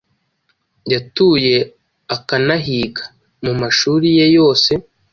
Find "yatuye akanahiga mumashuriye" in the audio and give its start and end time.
0.91-4.23